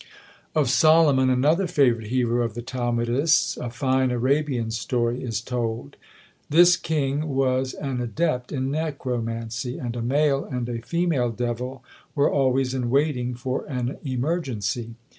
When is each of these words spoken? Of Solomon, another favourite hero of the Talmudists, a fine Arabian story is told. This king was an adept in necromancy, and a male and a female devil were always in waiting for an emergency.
Of 0.55 0.67
Solomon, 0.71 1.29
another 1.29 1.67
favourite 1.67 2.07
hero 2.07 2.43
of 2.43 2.55
the 2.55 2.63
Talmudists, 2.63 3.55
a 3.57 3.69
fine 3.69 4.09
Arabian 4.09 4.71
story 4.71 5.21
is 5.23 5.41
told. 5.41 5.95
This 6.49 6.75
king 6.75 7.29
was 7.29 7.75
an 7.75 8.01
adept 8.01 8.51
in 8.51 8.71
necromancy, 8.71 9.77
and 9.77 9.95
a 9.95 10.01
male 10.01 10.43
and 10.43 10.67
a 10.67 10.81
female 10.81 11.29
devil 11.29 11.83
were 12.15 12.31
always 12.31 12.73
in 12.73 12.89
waiting 12.89 13.35
for 13.35 13.63
an 13.65 13.99
emergency. 14.03 14.95